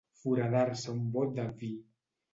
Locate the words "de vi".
1.41-1.73